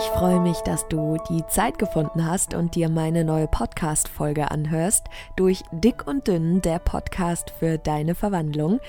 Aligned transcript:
Ich 0.00 0.06
freue 0.06 0.40
mich, 0.40 0.56
dass 0.60 0.88
du 0.88 1.18
die 1.28 1.46
Zeit 1.48 1.78
gefunden 1.78 2.24
hast 2.24 2.54
und 2.54 2.74
dir 2.74 2.88
meine 2.88 3.22
neue 3.22 3.46
Podcast-Folge 3.46 4.50
anhörst. 4.50 5.04
Durch 5.36 5.62
Dick 5.72 6.06
und 6.06 6.26
Dünn, 6.26 6.62
der 6.62 6.78
Podcast 6.78 7.50
für 7.58 7.76
deine 7.76 8.14
Verwandlung. 8.14 8.80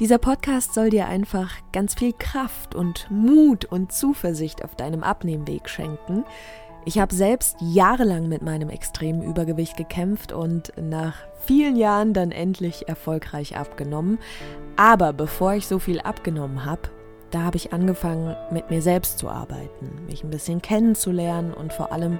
Dieser 0.00 0.18
Podcast 0.18 0.74
soll 0.74 0.90
dir 0.90 1.06
einfach 1.06 1.52
ganz 1.72 1.94
viel 1.94 2.12
Kraft 2.12 2.74
und 2.74 3.08
Mut 3.12 3.64
und 3.64 3.92
Zuversicht 3.92 4.64
auf 4.64 4.74
deinem 4.74 5.04
Abnehmweg 5.04 5.68
schenken. 5.68 6.24
Ich 6.84 6.98
habe 6.98 7.14
selbst 7.14 7.56
jahrelang 7.60 8.28
mit 8.28 8.42
meinem 8.42 8.70
extremen 8.70 9.22
Übergewicht 9.22 9.76
gekämpft 9.76 10.32
und 10.32 10.72
nach 10.76 11.14
vielen 11.46 11.76
Jahren 11.76 12.12
dann 12.12 12.32
endlich 12.32 12.88
erfolgreich 12.88 13.56
abgenommen. 13.56 14.18
Aber 14.74 15.12
bevor 15.12 15.54
ich 15.54 15.68
so 15.68 15.78
viel 15.78 16.00
abgenommen 16.00 16.64
habe, 16.64 16.90
da 17.30 17.42
habe 17.42 17.56
ich 17.56 17.72
angefangen, 17.72 18.36
mit 18.50 18.70
mir 18.70 18.82
selbst 18.82 19.18
zu 19.18 19.28
arbeiten, 19.28 20.04
mich 20.06 20.24
ein 20.24 20.30
bisschen 20.30 20.62
kennenzulernen 20.62 21.54
und 21.54 21.72
vor 21.72 21.92
allem 21.92 22.18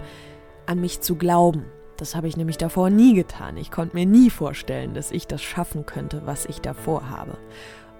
an 0.66 0.80
mich 0.80 1.00
zu 1.00 1.16
glauben. 1.16 1.64
Das 1.96 2.14
habe 2.14 2.28
ich 2.28 2.36
nämlich 2.36 2.56
davor 2.56 2.88
nie 2.88 3.14
getan. 3.14 3.56
Ich 3.56 3.70
konnte 3.70 3.94
mir 3.96 4.06
nie 4.06 4.30
vorstellen, 4.30 4.94
dass 4.94 5.10
ich 5.10 5.26
das 5.26 5.42
schaffen 5.42 5.84
könnte, 5.84 6.22
was 6.24 6.46
ich 6.46 6.60
davor 6.60 7.10
habe. 7.10 7.36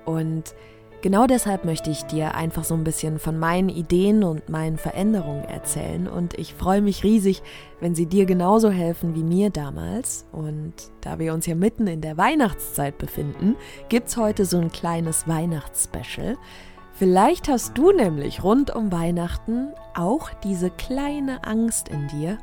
Und 0.07 0.55
genau 1.03 1.27
deshalb 1.27 1.67
möchte 1.67 1.91
ich 1.91 2.05
dir 2.05 2.35
einfach 2.35 2.65
so 2.65 2.75
ein 2.75 2.85
bisschen 2.85 3.19
von 3.19 3.39
meinen 3.39 3.69
Ideen 3.69 4.25
und 4.25 4.49
meinen 4.49 4.79
Veränderungen 4.79 5.45
erzählen. 5.45 6.09
Und 6.09 6.39
ich 6.39 6.55
freue 6.55 6.81
mich 6.81 7.05
riesig, 7.05 7.43
wenn 7.81 7.95
sie 7.95 8.07
dir 8.07 8.25
genauso 8.25 8.71
helfen 8.71 9.15
wie 9.15 9.23
mir 9.23 9.51
damals. 9.51 10.25
Und 10.33 10.73
da 11.03 11.19
wir 11.19 11.35
uns 11.35 11.45
ja 11.45 11.55
mitten 11.55 11.87
in 11.87 12.01
der 12.01 12.17
Weihnachtszeit 12.17 12.97
befinden, 12.97 13.57
gibt 13.91 14.09
es 14.09 14.17
heute 14.17 14.47
so 14.47 14.59
ein 14.59 14.73
kleines 14.73 15.29
Weihnachtsspecial. 15.29 16.39
Vielleicht 17.01 17.49
hast 17.49 17.79
du 17.79 17.93
nämlich 17.93 18.45
rund 18.45 18.77
um 18.77 18.93
Weihnachten 18.93 19.69
auch 19.95 20.29
diese 20.45 20.69
kleine 20.69 21.45
Angst 21.45 21.89
in 21.89 22.09
dir, 22.09 22.37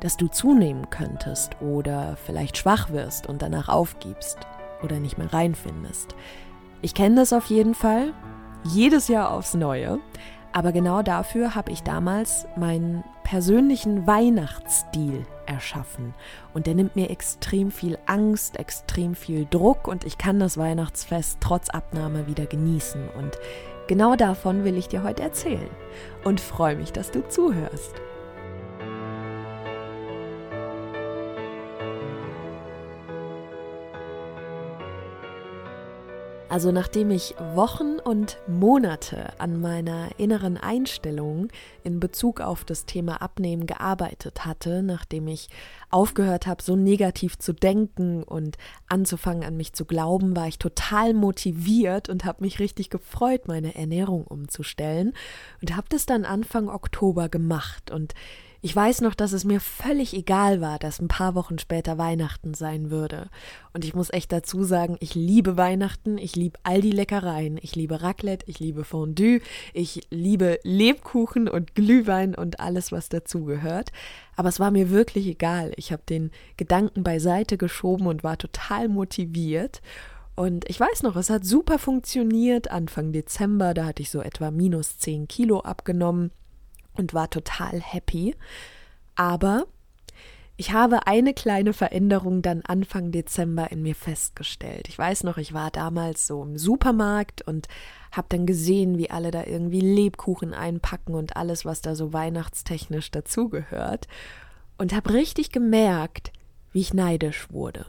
dass 0.00 0.18
du 0.18 0.28
zunehmen 0.28 0.90
könntest 0.90 1.62
oder 1.62 2.18
vielleicht 2.26 2.58
schwach 2.58 2.90
wirst 2.90 3.26
und 3.26 3.40
danach 3.40 3.70
aufgibst 3.70 4.40
oder 4.82 5.00
nicht 5.00 5.16
mehr 5.16 5.32
reinfindest. 5.32 6.14
Ich 6.82 6.92
kenne 6.92 7.14
das 7.14 7.32
auf 7.32 7.46
jeden 7.46 7.74
Fall, 7.74 8.12
jedes 8.62 9.08
Jahr 9.08 9.30
aufs 9.30 9.54
Neue, 9.54 10.00
aber 10.52 10.72
genau 10.72 11.00
dafür 11.00 11.54
habe 11.54 11.72
ich 11.72 11.82
damals 11.82 12.46
meinen 12.56 13.04
persönlichen 13.24 14.06
Weihnachtsstil 14.06 15.24
erschaffen. 15.46 16.12
Und 16.52 16.66
der 16.66 16.74
nimmt 16.74 16.94
mir 16.94 17.08
extrem 17.08 17.70
viel 17.70 17.96
Angst, 18.04 18.58
extrem 18.58 19.14
viel 19.14 19.46
Druck 19.48 19.88
und 19.88 20.04
ich 20.04 20.18
kann 20.18 20.38
das 20.38 20.58
Weihnachtsfest 20.58 21.38
trotz 21.40 21.70
Abnahme 21.70 22.26
wieder 22.26 22.44
genießen. 22.44 23.08
Und 23.16 23.38
Genau 23.88 24.16
davon 24.16 24.64
will 24.64 24.76
ich 24.76 24.88
dir 24.88 25.02
heute 25.02 25.22
erzählen 25.22 25.70
und 26.22 26.40
freue 26.40 26.76
mich, 26.76 26.92
dass 26.92 27.10
du 27.10 27.26
zuhörst. 27.26 27.94
Also 36.50 36.72
nachdem 36.72 37.10
ich 37.10 37.34
Wochen 37.54 37.98
und 38.02 38.38
Monate 38.46 39.38
an 39.38 39.60
meiner 39.60 40.08
inneren 40.16 40.56
Einstellung 40.56 41.48
in 41.84 42.00
Bezug 42.00 42.40
auf 42.40 42.64
das 42.64 42.86
Thema 42.86 43.20
Abnehmen 43.20 43.66
gearbeitet 43.66 44.46
hatte, 44.46 44.82
nachdem 44.82 45.28
ich 45.28 45.50
aufgehört 45.90 46.46
habe, 46.46 46.62
so 46.62 46.74
negativ 46.74 47.38
zu 47.38 47.52
denken 47.52 48.22
und 48.22 48.56
anzufangen 48.88 49.44
an 49.44 49.58
mich 49.58 49.74
zu 49.74 49.84
glauben, 49.84 50.34
war 50.36 50.48
ich 50.48 50.58
total 50.58 51.12
motiviert 51.12 52.08
und 52.08 52.24
habe 52.24 52.42
mich 52.42 52.60
richtig 52.60 52.88
gefreut, 52.88 53.46
meine 53.46 53.74
Ernährung 53.74 54.24
umzustellen 54.24 55.12
und 55.60 55.76
habe 55.76 55.88
das 55.90 56.06
dann 56.06 56.24
Anfang 56.24 56.70
Oktober 56.70 57.28
gemacht. 57.28 57.90
Und 57.90 58.14
ich 58.60 58.74
weiß 58.74 59.02
noch, 59.02 59.14
dass 59.14 59.32
es 59.32 59.44
mir 59.44 59.60
völlig 59.60 60.14
egal 60.14 60.60
war, 60.60 60.80
dass 60.80 61.00
ein 61.00 61.06
paar 61.06 61.36
Wochen 61.36 61.58
später 61.60 61.96
Weihnachten 61.96 62.54
sein 62.54 62.90
würde. 62.90 63.28
Und 63.72 63.84
ich 63.84 63.94
muss 63.94 64.12
echt 64.12 64.32
dazu 64.32 64.64
sagen, 64.64 64.96
ich 64.98 65.14
liebe 65.14 65.56
Weihnachten, 65.56 66.18
ich 66.18 66.34
liebe 66.34 66.58
all 66.64 66.80
die 66.80 66.90
Leckereien, 66.90 67.58
ich 67.62 67.76
liebe 67.76 68.02
Raclette, 68.02 68.46
ich 68.48 68.58
liebe 68.58 68.82
Fondue, 68.82 69.40
ich 69.74 70.08
liebe 70.10 70.58
Lebkuchen 70.64 71.48
und 71.48 71.76
Glühwein 71.76 72.34
und 72.34 72.58
alles, 72.58 72.90
was 72.90 73.08
dazugehört. 73.08 73.92
Aber 74.34 74.48
es 74.48 74.58
war 74.58 74.72
mir 74.72 74.90
wirklich 74.90 75.28
egal. 75.28 75.72
Ich 75.76 75.92
habe 75.92 76.02
den 76.08 76.32
Gedanken 76.56 77.04
beiseite 77.04 77.58
geschoben 77.58 78.08
und 78.08 78.24
war 78.24 78.38
total 78.38 78.88
motiviert. 78.88 79.82
Und 80.34 80.68
ich 80.68 80.80
weiß 80.80 81.04
noch, 81.04 81.14
es 81.14 81.30
hat 81.30 81.44
super 81.44 81.78
funktioniert. 81.78 82.72
Anfang 82.72 83.12
Dezember, 83.12 83.72
da 83.72 83.86
hatte 83.86 84.02
ich 84.02 84.10
so 84.10 84.20
etwa 84.20 84.50
minus 84.50 84.98
10 84.98 85.28
Kilo 85.28 85.60
abgenommen 85.60 86.32
und 86.98 87.14
war 87.14 87.30
total 87.30 87.80
happy. 87.80 88.34
Aber 89.14 89.66
ich 90.60 90.72
habe 90.72 91.06
eine 91.06 91.34
kleine 91.34 91.72
Veränderung 91.72 92.42
dann 92.42 92.62
Anfang 92.62 93.12
Dezember 93.12 93.70
in 93.70 93.80
mir 93.82 93.94
festgestellt. 93.94 94.88
Ich 94.88 94.98
weiß 94.98 95.22
noch, 95.22 95.38
ich 95.38 95.54
war 95.54 95.70
damals 95.70 96.26
so 96.26 96.42
im 96.42 96.58
Supermarkt 96.58 97.42
und 97.42 97.68
habe 98.10 98.26
dann 98.30 98.44
gesehen, 98.44 98.98
wie 98.98 99.08
alle 99.08 99.30
da 99.30 99.44
irgendwie 99.44 99.80
Lebkuchen 99.80 100.54
einpacken 100.54 101.14
und 101.14 101.36
alles, 101.36 101.64
was 101.64 101.80
da 101.80 101.94
so 101.94 102.12
weihnachtstechnisch 102.12 103.12
dazugehört. 103.12 104.08
Und 104.78 104.92
habe 104.92 105.12
richtig 105.12 105.52
gemerkt, 105.52 106.32
wie 106.72 106.80
ich 106.80 106.92
neidisch 106.92 107.52
wurde. 107.52 107.86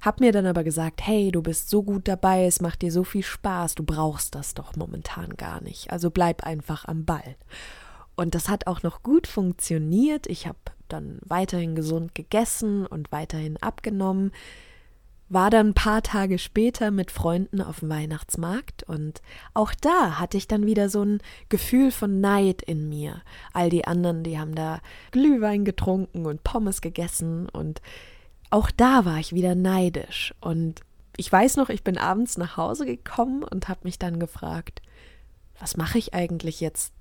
Hab 0.00 0.20
mir 0.20 0.32
dann 0.32 0.46
aber 0.46 0.64
gesagt, 0.64 1.06
hey, 1.06 1.30
du 1.32 1.42
bist 1.42 1.68
so 1.68 1.82
gut 1.82 2.08
dabei, 2.08 2.46
es 2.46 2.62
macht 2.62 2.80
dir 2.80 2.92
so 2.92 3.04
viel 3.04 3.22
Spaß, 3.22 3.74
du 3.74 3.82
brauchst 3.82 4.34
das 4.34 4.54
doch 4.54 4.74
momentan 4.76 5.36
gar 5.36 5.62
nicht. 5.62 5.90
Also 5.90 6.10
bleib 6.10 6.44
einfach 6.44 6.86
am 6.86 7.04
Ball. 7.04 7.36
Und 8.16 8.34
das 8.34 8.48
hat 8.48 8.66
auch 8.66 8.82
noch 8.82 9.02
gut 9.02 9.26
funktioniert. 9.26 10.26
Ich 10.26 10.46
habe 10.46 10.58
dann 10.88 11.18
weiterhin 11.24 11.74
gesund 11.74 12.14
gegessen 12.14 12.86
und 12.86 13.10
weiterhin 13.12 13.56
abgenommen. 13.58 14.32
War 15.28 15.50
dann 15.50 15.68
ein 15.68 15.74
paar 15.74 16.02
Tage 16.02 16.38
später 16.38 16.90
mit 16.90 17.10
Freunden 17.10 17.60
auf 17.60 17.80
dem 17.80 17.88
Weihnachtsmarkt 17.88 18.82
und 18.82 19.22
auch 19.54 19.72
da 19.80 20.20
hatte 20.20 20.36
ich 20.36 20.46
dann 20.46 20.66
wieder 20.66 20.90
so 20.90 21.02
ein 21.02 21.20
Gefühl 21.48 21.90
von 21.90 22.20
Neid 22.20 22.62
in 22.62 22.90
mir. 22.90 23.22
All 23.54 23.70
die 23.70 23.86
anderen, 23.86 24.22
die 24.22 24.38
haben 24.38 24.54
da 24.54 24.80
Glühwein 25.12 25.64
getrunken 25.64 26.26
und 26.26 26.44
Pommes 26.44 26.82
gegessen 26.82 27.48
und 27.48 27.80
auch 28.50 28.70
da 28.70 29.06
war 29.06 29.18
ich 29.18 29.34
wieder 29.34 29.54
neidisch. 29.54 30.34
Und 30.40 30.82
ich 31.16 31.32
weiß 31.32 31.56
noch, 31.56 31.70
ich 31.70 31.82
bin 31.82 31.96
abends 31.96 32.36
nach 32.36 32.56
Hause 32.58 32.84
gekommen 32.84 33.42
und 33.42 33.68
habe 33.68 33.80
mich 33.84 33.98
dann 33.98 34.20
gefragt, 34.20 34.82
was 35.58 35.76
mache 35.76 35.98
ich 35.98 36.12
eigentlich 36.12 36.60
jetzt 36.60 36.92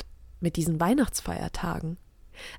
mit 0.44 0.58
diesen 0.58 0.80
Weihnachtsfeiertagen? 0.80 1.98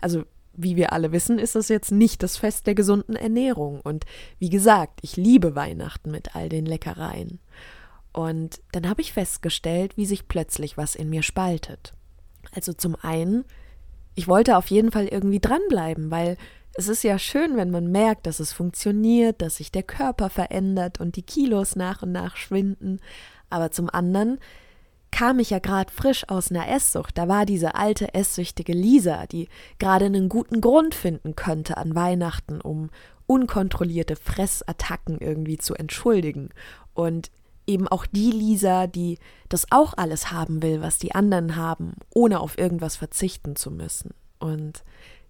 Also, 0.01 0.25
wie 0.57 0.77
wir 0.77 0.93
alle 0.93 1.13
wissen, 1.13 1.39
ist 1.39 1.55
das 1.55 1.69
jetzt 1.69 1.93
nicht 1.93 2.23
das 2.23 2.37
Fest 2.37 2.67
der 2.67 2.75
gesunden 2.75 3.17
Ernährung. 3.17 3.81
Und 3.81 4.05
wie 4.39 4.51
gesagt, 4.51 5.01
ich 5.03 5.17
liebe 5.17 5.55
Weihnachten 5.55 6.11
mit 6.11 6.35
all 6.35 6.49
den 6.49 6.67
Leckereien. 6.67 7.41
Und 8.13 8.61
dann 8.73 8.89
habe 8.89 9.01
ich 9.01 9.13
festgestellt, 9.13 9.97
wie 9.97 10.07
sich 10.07 10.29
plötzlich 10.29 10.77
was 10.77 10.95
in 10.95 11.11
mir 11.11 11.23
spaltet. 11.23 11.95
Also 12.53 12.73
zum 12.73 12.95
einen, 12.95 13.45
ich 14.15 14.29
wollte 14.29 14.57
auf 14.57 14.69
jeden 14.69 14.93
Fall 14.93 15.09
irgendwie 15.09 15.41
dranbleiben, 15.41 16.13
weil 16.13 16.37
es 16.75 16.89
ist 16.89 17.03
ja 17.03 17.19
schön, 17.19 17.57
wenn 17.57 17.71
man 17.71 17.91
merkt, 17.91 18.27
dass 18.27 18.39
es 18.39 18.53
funktioniert, 18.53 19.43
dass 19.43 19.57
sich 19.57 19.73
der 19.73 19.83
Körper 19.83 20.31
verändert 20.31 21.01
und 21.01 21.17
die 21.17 21.23
Kilos 21.23 21.75
nach 21.75 22.03
und 22.03 22.13
nach 22.13 22.37
schwinden. 22.37 23.01
Aber 23.51 23.73
zum 23.73 23.91
anderen 23.91 24.39
kam 25.15 25.39
ich 25.39 25.51
ja 25.51 25.61
gerade 25.61 25.93
frisch 25.93 26.29
aus 26.29 26.51
einer 26.51 26.69
Esssucht. 26.69 27.17
Da 27.17 27.29
war 27.29 27.47
diese 27.47 27.77
alte 27.77 28.15
esssüchtige 28.15 28.73
Lisa, 28.73 29.27
die 29.27 29.49
gerade 29.79 30.07
einen 30.07 30.29
guten 30.29 30.61
Grund 30.61 30.93
finden 30.93 31.37
könnte 31.37 31.77
an 31.77 31.95
Weihnachten, 31.95 32.61
um 32.61 32.91
unkontrollierte 33.29 34.17
Fressattacken 34.17 35.19
irgendwie 35.21 35.57
zu 35.57 35.77
entschuldigen. 35.77 36.49
Und 36.95 37.31
eben 37.65 37.87
auch 37.87 38.07
die 38.07 38.33
Lisa, 38.33 38.89
die 38.89 39.19
das 39.49 39.67
auch 39.71 39.95
alles 39.97 40.33
haben 40.33 40.63
will, 40.65 40.83
was 40.83 40.99
die 40.99 41.15
anderen 41.15 41.55
haben, 41.55 41.93
ohne 42.13 42.41
auf 42.41 42.59
irgendwas 42.59 42.97
verzichten 42.97 43.55
zu 43.55 43.71
müssen. 43.71 44.15
Und 44.41 44.83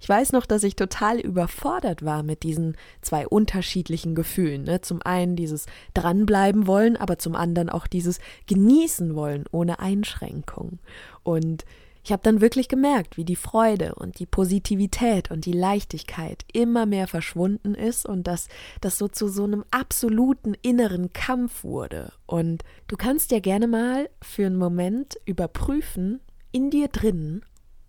ich 0.04 0.08
weiß 0.10 0.32
noch, 0.32 0.44
dass 0.44 0.64
ich 0.64 0.76
total 0.76 1.18
überfordert 1.18 2.04
war 2.04 2.22
mit 2.22 2.42
diesen 2.42 2.76
zwei 3.00 3.26
unterschiedlichen 3.26 4.14
Gefühlen. 4.14 4.64
Ne? 4.64 4.82
Zum 4.82 5.00
einen 5.00 5.34
dieses 5.34 5.64
dranbleiben 5.94 6.66
wollen, 6.66 6.98
aber 6.98 7.18
zum 7.18 7.34
anderen 7.34 7.70
auch 7.70 7.86
dieses 7.86 8.18
genießen 8.46 9.14
wollen 9.14 9.46
ohne 9.50 9.78
Einschränkung. 9.78 10.78
Und 11.22 11.64
ich 12.04 12.12
habe 12.12 12.22
dann 12.22 12.42
wirklich 12.42 12.68
gemerkt, 12.68 13.16
wie 13.16 13.24
die 13.24 13.34
Freude 13.34 13.94
und 13.94 14.18
die 14.18 14.26
Positivität 14.26 15.30
und 15.30 15.46
die 15.46 15.52
Leichtigkeit 15.52 16.44
immer 16.52 16.84
mehr 16.84 17.06
verschwunden 17.06 17.74
ist 17.74 18.04
und 18.04 18.26
dass 18.26 18.48
das 18.82 18.98
so 18.98 19.08
zu 19.08 19.28
so 19.28 19.44
einem 19.44 19.64
absoluten 19.70 20.52
inneren 20.60 21.14
Kampf 21.14 21.64
wurde. 21.64 22.12
Und 22.26 22.62
du 22.88 22.98
kannst 22.98 23.30
ja 23.30 23.40
gerne 23.40 23.68
mal 23.68 24.10
für 24.20 24.44
einen 24.44 24.58
Moment 24.58 25.16
überprüfen 25.24 26.20
in 26.52 26.68
dir 26.68 26.88
drinnen, 26.88 27.42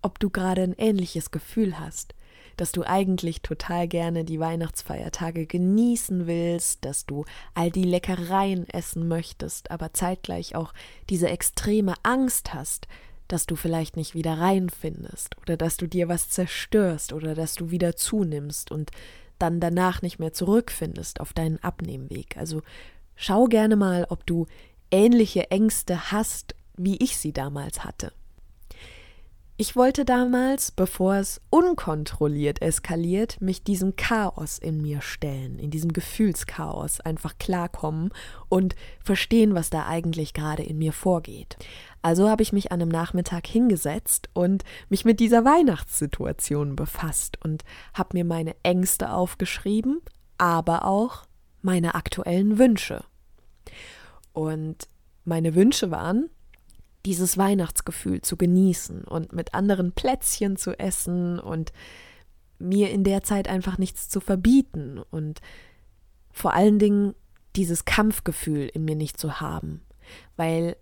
ob 0.06 0.20
du 0.20 0.30
gerade 0.30 0.62
ein 0.62 0.74
ähnliches 0.78 1.32
Gefühl 1.32 1.80
hast, 1.80 2.14
dass 2.56 2.70
du 2.70 2.84
eigentlich 2.84 3.42
total 3.42 3.88
gerne 3.88 4.24
die 4.24 4.38
Weihnachtsfeiertage 4.38 5.46
genießen 5.46 6.28
willst, 6.28 6.84
dass 6.84 7.06
du 7.06 7.24
all 7.54 7.72
die 7.72 7.82
Leckereien 7.82 8.68
essen 8.68 9.08
möchtest, 9.08 9.72
aber 9.72 9.92
zeitgleich 9.92 10.54
auch 10.54 10.72
diese 11.10 11.28
extreme 11.28 11.94
Angst 12.04 12.54
hast, 12.54 12.86
dass 13.26 13.46
du 13.46 13.56
vielleicht 13.56 13.96
nicht 13.96 14.14
wieder 14.14 14.38
reinfindest 14.38 15.36
oder 15.42 15.56
dass 15.56 15.76
du 15.76 15.88
dir 15.88 16.06
was 16.06 16.30
zerstörst 16.30 17.12
oder 17.12 17.34
dass 17.34 17.56
du 17.56 17.72
wieder 17.72 17.96
zunimmst 17.96 18.70
und 18.70 18.92
dann 19.40 19.58
danach 19.58 20.02
nicht 20.02 20.20
mehr 20.20 20.32
zurückfindest 20.32 21.20
auf 21.20 21.32
deinen 21.32 21.60
Abnehmweg. 21.64 22.36
Also 22.36 22.62
schau 23.16 23.46
gerne 23.46 23.74
mal, 23.74 24.06
ob 24.08 24.24
du 24.24 24.46
ähnliche 24.92 25.50
Ängste 25.50 26.12
hast, 26.12 26.54
wie 26.76 26.96
ich 26.98 27.16
sie 27.16 27.32
damals 27.32 27.82
hatte. 27.82 28.12
Ich 29.58 29.74
wollte 29.74 30.04
damals, 30.04 30.70
bevor 30.70 31.14
es 31.14 31.40
unkontrolliert 31.48 32.60
eskaliert, 32.60 33.40
mich 33.40 33.64
diesem 33.64 33.96
Chaos 33.96 34.58
in 34.58 34.82
mir 34.82 35.00
stellen, 35.00 35.58
in 35.58 35.70
diesem 35.70 35.94
Gefühlschaos 35.94 37.00
einfach 37.00 37.38
klarkommen 37.38 38.10
und 38.50 38.76
verstehen, 39.02 39.54
was 39.54 39.70
da 39.70 39.86
eigentlich 39.86 40.34
gerade 40.34 40.62
in 40.62 40.76
mir 40.76 40.92
vorgeht. 40.92 41.56
Also 42.02 42.28
habe 42.28 42.42
ich 42.42 42.52
mich 42.52 42.70
an 42.70 42.82
einem 42.82 42.90
Nachmittag 42.90 43.46
hingesetzt 43.46 44.28
und 44.34 44.62
mich 44.90 45.06
mit 45.06 45.20
dieser 45.20 45.46
Weihnachtssituation 45.46 46.76
befasst 46.76 47.42
und 47.42 47.64
habe 47.94 48.10
mir 48.12 48.26
meine 48.26 48.56
Ängste 48.62 49.10
aufgeschrieben, 49.10 50.02
aber 50.36 50.84
auch 50.84 51.24
meine 51.62 51.94
aktuellen 51.94 52.58
Wünsche. 52.58 53.04
Und 54.34 54.86
meine 55.24 55.54
Wünsche 55.54 55.90
waren, 55.90 56.28
dieses 57.06 57.38
Weihnachtsgefühl 57.38 58.20
zu 58.20 58.36
genießen 58.36 59.04
und 59.04 59.32
mit 59.32 59.54
anderen 59.54 59.92
Plätzchen 59.92 60.56
zu 60.56 60.78
essen 60.78 61.38
und 61.38 61.72
mir 62.58 62.90
in 62.90 63.04
der 63.04 63.22
Zeit 63.22 63.48
einfach 63.48 63.78
nichts 63.78 64.08
zu 64.08 64.20
verbieten 64.20 65.00
und 65.10 65.40
vor 66.32 66.52
allen 66.54 66.78
Dingen 66.78 67.14
dieses 67.54 67.84
Kampfgefühl 67.84 68.68
in 68.68 68.84
mir 68.84 68.96
nicht 68.96 69.18
zu 69.18 69.40
haben, 69.40 69.82
weil 70.36 70.76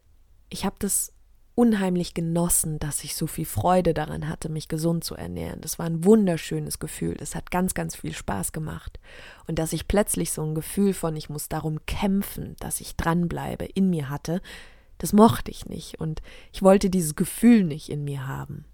ich 0.48 0.64
habe 0.64 0.76
das 0.78 1.12
unheimlich 1.54 2.14
genossen, 2.14 2.78
dass 2.80 3.04
ich 3.04 3.14
so 3.14 3.26
viel 3.26 3.44
Freude 3.44 3.94
daran 3.94 4.28
hatte, 4.28 4.48
mich 4.48 4.66
gesund 4.66 5.04
zu 5.04 5.14
ernähren. 5.14 5.60
Das 5.60 5.78
war 5.78 5.86
ein 5.86 6.04
wunderschönes 6.04 6.80
Gefühl. 6.80 7.16
Es 7.20 7.36
hat 7.36 7.52
ganz, 7.52 7.74
ganz 7.74 7.94
viel 7.94 8.12
Spaß 8.12 8.50
gemacht. 8.50 8.98
Und 9.46 9.60
dass 9.60 9.72
ich 9.72 9.86
plötzlich 9.86 10.32
so 10.32 10.42
ein 10.42 10.56
Gefühl 10.56 10.94
von, 10.94 11.14
ich 11.14 11.28
muss 11.28 11.48
darum 11.48 11.86
kämpfen, 11.86 12.56
dass 12.58 12.80
ich 12.80 12.96
dranbleibe, 12.96 13.66
in 13.66 13.88
mir 13.88 14.08
hatte, 14.08 14.42
das 14.98 15.12
mochte 15.12 15.50
ich 15.50 15.66
nicht 15.66 16.00
und 16.00 16.22
ich 16.52 16.62
wollte 16.62 16.90
dieses 16.90 17.16
Gefühl 17.16 17.64
nicht 17.64 17.88
in 17.88 18.04
mir 18.04 18.26
haben. 18.26 18.64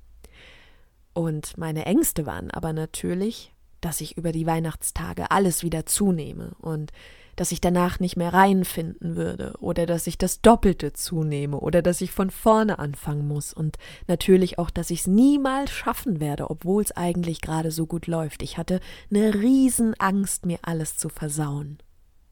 Und 1.13 1.59
meine 1.59 1.87
Ängste 1.87 2.27
waren 2.27 2.51
aber 2.51 2.73
natürlich, 2.73 3.53
dass 3.81 4.01
ich 4.01 4.17
über 4.17 4.33
die 4.33 4.47
Weihnachtstage 4.47 5.31
alles 5.31 5.63
wieder 5.63 5.87
zunehme 5.87 6.53
und 6.61 6.93
dass 7.37 7.53
ich 7.53 7.61
danach 7.61 8.01
nicht 8.01 8.17
mehr 8.17 8.35
reinfinden 8.35 9.17
würde 9.17 9.55
oder 9.61 9.87
dass 9.87 10.07
ich 10.07 10.19
das 10.19 10.43
Doppelte 10.43 10.93
zunehme 10.93 11.59
oder 11.59 11.81
dass 11.81 12.03
ich 12.03 12.11
von 12.11 12.31
vorne 12.31 12.79
anfangen 12.79 13.27
muss 13.27 13.55
und 13.55 13.79
natürlich 14.09 14.59
auch, 14.59 14.69
dass 14.69 14.91
ich 14.91 15.01
es 15.01 15.07
niemals 15.07 15.71
schaffen 15.71 16.21
werde, 16.21 16.51
obwohl 16.51 16.83
es 16.83 16.93
eigentlich 16.93 17.41
gerade 17.41 17.71
so 17.71 17.87
gut 17.87 18.07
läuft. 18.07 18.43
Ich 18.43 18.59
hatte 18.59 18.81
eine 19.11 19.33
Riesenangst, 19.33 20.45
mir 20.45 20.59
alles 20.63 20.99
zu 20.99 21.09
versauen. 21.09 21.79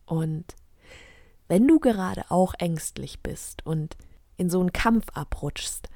Und 0.04 0.44
wenn 1.48 1.66
du 1.66 1.80
gerade 1.80 2.24
auch 2.28 2.54
ängstlich 2.58 3.20
bist 3.20 3.66
und 3.66 3.96
in 4.36 4.50
so 4.50 4.60
einen 4.60 4.72
Kampf 4.72 5.06
abrutschst, 5.14 5.88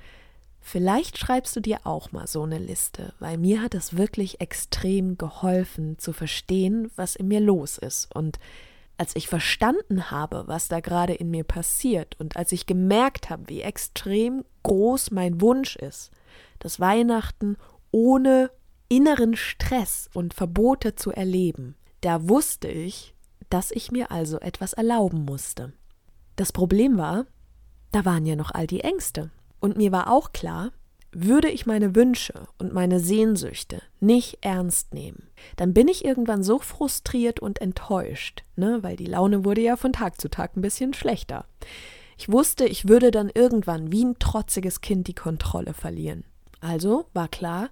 vielleicht 0.61 1.19
schreibst 1.19 1.55
du 1.55 1.61
dir 1.61 1.81
auch 1.85 2.13
mal 2.13 2.27
so 2.27 2.43
eine 2.43 2.59
Liste, 2.59 3.15
weil 3.19 3.39
mir 3.39 3.63
hat 3.63 3.75
es 3.75 3.97
wirklich 3.97 4.41
extrem 4.41 5.19
geholfen 5.19 5.99
zu 5.99 6.13
verstehen, 6.13 6.91
was 6.97 7.17
in 7.17 7.29
mir 7.29 7.41
los 7.41 7.79
ist. 7.79 8.15
Und 8.15 8.39
als 8.97 9.17
ich 9.17 9.29
verstanden 9.29 10.11
habe, 10.11 10.45
was 10.47 10.69
da 10.69 10.81
gerade 10.81 11.15
in 11.15 11.31
mir 11.31 11.45
passiert 11.45 12.19
und 12.19 12.37
als 12.37 12.53
ich 12.53 12.67
gemerkt 12.67 13.31
habe, 13.31 13.49
wie 13.49 13.63
extrem 13.63 14.45
groß 14.63 15.11
mein 15.11 15.41
Wunsch 15.41 15.77
ist, 15.77 16.11
das 16.59 16.81
Weihnachten 16.81 17.57
ohne 17.91 18.51
inneren 18.89 19.37
Stress 19.37 20.09
und 20.15 20.35
Verbote 20.35 20.95
zu 20.95 21.11
erleben, 21.11 21.75
da 22.01 22.29
wusste 22.29 22.69
ich, 22.69 23.15
dass 23.53 23.71
ich 23.71 23.93
mir 23.93 24.11
also 24.11 24.41
etwas 24.41 24.73
erlauben 24.73 25.25
musste. 25.25 25.73
Das 26.37 26.53
Problem 26.53 26.97
war, 26.97 27.27
da 27.91 28.05
waren 28.05 28.25
ja 28.25 28.35
noch 28.35 28.51
all 28.51 28.67
die 28.67 28.81
Ängste. 28.81 29.31
Und 29.61 29.77
mir 29.77 29.93
war 29.93 30.11
auch 30.11 30.33
klar, 30.33 30.73
würde 31.13 31.51
ich 31.51 31.67
meine 31.67 31.95
Wünsche 31.95 32.49
und 32.59 32.73
meine 32.73 32.99
Sehnsüchte 32.99 33.83
nicht 34.01 34.39
ernst 34.41 34.95
nehmen, 34.95 35.29
dann 35.57 35.75
bin 35.75 35.89
ich 35.89 36.05
irgendwann 36.05 36.43
so 36.43 36.59
frustriert 36.59 37.41
und 37.41 37.61
enttäuscht, 37.61 38.43
ne, 38.57 38.83
weil 38.83 38.97
die 38.97 39.07
Laune 39.07 39.45
wurde 39.45 39.61
ja 39.61 39.77
von 39.77 39.93
Tag 39.93 40.19
zu 40.19 40.31
Tag 40.31 40.57
ein 40.57 40.63
bisschen 40.63 40.95
schlechter. 40.95 41.45
Ich 42.17 42.33
wusste, 42.33 42.65
ich 42.65 42.89
würde 42.89 43.11
dann 43.11 43.31
irgendwann 43.35 43.93
wie 43.93 44.05
ein 44.05 44.19
trotziges 44.19 44.81
Kind 44.81 45.07
die 45.09 45.15
Kontrolle 45.15 45.75
verlieren. 45.75 46.25
Also 46.61 47.05
war 47.13 47.29
klar, 47.29 47.69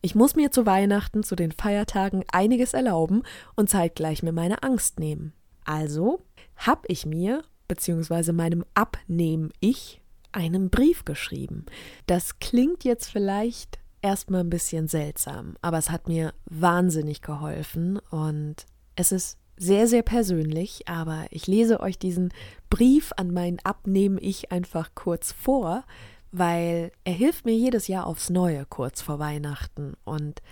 ich 0.00 0.14
muss 0.14 0.34
mir 0.34 0.50
zu 0.50 0.66
Weihnachten, 0.66 1.22
zu 1.22 1.36
den 1.36 1.52
Feiertagen 1.52 2.24
einiges 2.32 2.74
erlauben 2.74 3.22
und 3.56 3.70
zeitgleich 3.70 4.22
mir 4.22 4.32
meine 4.32 4.62
Angst 4.62 4.98
nehmen. 4.98 5.32
Also 5.64 6.20
habe 6.56 6.82
ich 6.88 7.06
mir, 7.06 7.42
beziehungsweise 7.68 8.32
meinem 8.32 8.64
Abnehmen-Ich, 8.74 10.00
einen 10.32 10.70
Brief 10.70 11.04
geschrieben. 11.04 11.66
Das 12.06 12.38
klingt 12.38 12.84
jetzt 12.84 13.10
vielleicht 13.10 13.78
erstmal 14.00 14.40
ein 14.40 14.50
bisschen 14.50 14.88
seltsam, 14.88 15.56
aber 15.62 15.78
es 15.78 15.90
hat 15.90 16.08
mir 16.08 16.34
wahnsinnig 16.46 17.22
geholfen 17.22 17.98
und 18.10 18.66
es 18.96 19.12
ist 19.12 19.38
sehr, 19.56 19.86
sehr 19.86 20.02
persönlich, 20.02 20.88
aber 20.88 21.26
ich 21.30 21.46
lese 21.46 21.80
euch 21.80 21.98
diesen 21.98 22.32
Brief 22.68 23.12
an 23.16 23.32
mein 23.32 23.58
Abnehmen-Ich 23.62 24.50
einfach 24.50 24.90
kurz 24.94 25.32
vor, 25.32 25.84
weil 26.32 26.90
er 27.04 27.12
hilft 27.12 27.44
mir 27.44 27.54
jedes 27.54 27.86
Jahr 27.88 28.06
aufs 28.06 28.30
Neue 28.30 28.64
kurz 28.64 29.02
vor 29.02 29.18
Weihnachten 29.18 29.94
und 30.04 30.42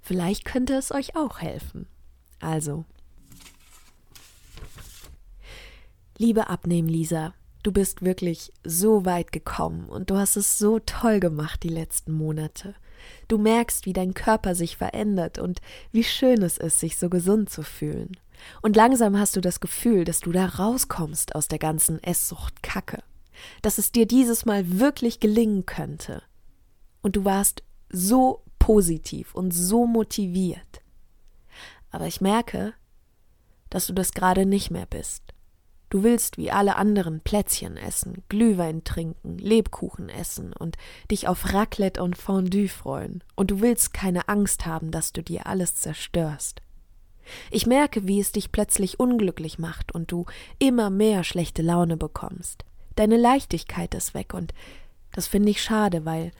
vielleicht 0.00 0.46
könnte 0.46 0.74
es 0.74 0.90
euch 0.90 1.14
auch 1.14 1.40
helfen. 1.40 1.86
Also, 2.40 2.86
liebe 6.16 6.48
Abnehmen-Lisa, 6.48 7.34
du 7.62 7.72
bist 7.72 8.02
wirklich 8.02 8.52
so 8.64 9.04
weit 9.04 9.32
gekommen 9.32 9.88
und 9.88 10.10
du 10.10 10.16
hast 10.16 10.36
es 10.36 10.58
so 10.58 10.78
toll 10.80 11.20
gemacht 11.20 11.62
die 11.62 11.68
letzten 11.68 12.12
Monate. 12.12 12.74
Du 13.28 13.36
merkst, 13.36 13.84
wie 13.84 13.92
dein 13.92 14.14
Körper 14.14 14.54
sich 14.54 14.76
verändert 14.76 15.38
und 15.38 15.60
wie 15.92 16.04
schön 16.04 16.42
es 16.42 16.56
ist, 16.56 16.80
sich 16.80 16.96
so 16.96 17.10
gesund 17.10 17.50
zu 17.50 17.62
fühlen. 17.62 18.16
Und 18.62 18.76
langsam 18.76 19.18
hast 19.18 19.36
du 19.36 19.40
das 19.40 19.60
Gefühl, 19.60 20.04
dass 20.04 20.20
du 20.20 20.32
da 20.32 20.46
rauskommst 20.46 21.34
aus 21.34 21.48
der 21.48 21.58
ganzen 21.58 22.02
Esssucht-Kacke 22.02 23.02
dass 23.62 23.78
es 23.78 23.92
dir 23.92 24.06
dieses 24.06 24.44
Mal 24.44 24.78
wirklich 24.78 25.20
gelingen 25.20 25.66
könnte. 25.66 26.22
Und 27.02 27.16
du 27.16 27.24
warst 27.24 27.62
so 27.90 28.42
positiv 28.58 29.34
und 29.34 29.52
so 29.52 29.86
motiviert. 29.86 30.82
Aber 31.90 32.06
ich 32.06 32.20
merke, 32.20 32.74
dass 33.70 33.86
du 33.86 33.92
das 33.92 34.12
gerade 34.12 34.46
nicht 34.46 34.70
mehr 34.70 34.86
bist. 34.86 35.22
Du 35.92 36.02
willst 36.02 36.38
wie 36.38 36.50
alle 36.50 36.76
anderen 36.76 37.20
Plätzchen 37.20 37.76
essen, 37.76 38.22
Glühwein 38.30 38.82
trinken, 38.82 39.36
Lebkuchen 39.36 40.08
essen 40.08 40.54
und 40.54 40.78
dich 41.10 41.28
auf 41.28 41.52
Raclette 41.52 42.02
und 42.02 42.16
Fondue 42.16 42.68
freuen. 42.68 43.22
Und 43.36 43.50
du 43.50 43.60
willst 43.60 43.92
keine 43.92 44.26
Angst 44.26 44.64
haben, 44.64 44.90
dass 44.90 45.12
du 45.12 45.22
dir 45.22 45.46
alles 45.46 45.74
zerstörst. 45.74 46.62
Ich 47.50 47.66
merke, 47.66 48.06
wie 48.06 48.20
es 48.20 48.32
dich 48.32 48.52
plötzlich 48.52 49.00
unglücklich 49.00 49.58
macht 49.58 49.92
und 49.92 50.10
du 50.10 50.24
immer 50.58 50.88
mehr 50.88 51.24
schlechte 51.24 51.60
Laune 51.60 51.98
bekommst. 51.98 52.64
Deine 52.96 53.16
Leichtigkeit 53.16 53.94
ist 53.94 54.14
weg 54.14 54.34
und 54.34 54.52
das 55.12 55.26
finde 55.26 55.50
ich 55.50 55.62
schade, 55.62 56.04
weil 56.04 56.32